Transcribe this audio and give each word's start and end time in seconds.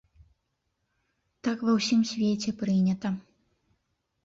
Так 1.49 1.57
ва 1.69 1.77
ўсім 1.79 2.01
свеце 2.15 2.57
прынята. 2.65 3.09